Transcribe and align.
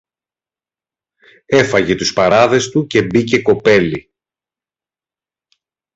Έφαγε 1.45 1.95
τους 1.95 2.13
παράδες 2.13 2.69
του 2.69 2.85
και 2.87 3.01
μπήκε 3.03 3.41
κοπέλι 3.41 4.11